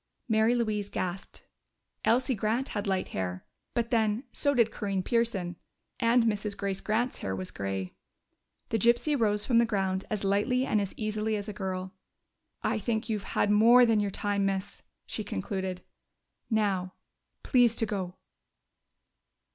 Mary 0.27 0.55
Louise 0.55 0.89
gasped. 0.89 1.45
Elsie 2.03 2.33
Grant 2.33 2.69
had 2.69 2.87
light 2.87 3.09
hair 3.09 3.45
but, 3.75 3.91
then, 3.91 4.23
so 4.33 4.55
did 4.55 4.71
Corinne 4.71 5.03
Pearson.... 5.03 5.57
And 5.99 6.23
Mrs. 6.23 6.57
Grace 6.57 6.81
Grant's 6.81 7.19
hair 7.19 7.35
was 7.35 7.51
gray. 7.51 7.93
The 8.69 8.79
gypsy 8.79 9.15
rose 9.15 9.45
from 9.45 9.59
the 9.59 9.65
ground 9.67 10.05
as 10.09 10.23
lightly 10.23 10.65
and 10.65 10.81
as 10.81 10.95
easily 10.97 11.35
as 11.35 11.47
a 11.47 11.53
girl. 11.53 11.93
"I 12.63 12.79
think 12.79 13.09
you've 13.09 13.37
had 13.37 13.51
more 13.51 13.85
than 13.85 13.99
your 13.99 14.09
time, 14.09 14.43
miss," 14.43 14.81
she 15.05 15.23
concluded. 15.23 15.83
"Now, 16.49 16.95
please 17.43 17.75
to 17.75 17.85
go!" 17.85 18.15